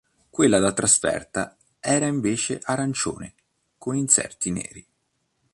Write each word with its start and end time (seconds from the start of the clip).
Quella 0.31 0.57
da 0.57 0.73
trasferta 0.73 1.55
era 1.79 2.07
invece 2.07 2.59
arancione, 2.63 3.35
con 3.77 3.95
inserti 3.95 4.49
neri. 4.49 4.83